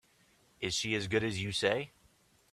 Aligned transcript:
Is 0.59 0.73
she 0.73 0.95
as 0.95 1.07
good 1.07 1.23
as 1.23 1.43
you 1.43 1.51
say? 1.51 1.91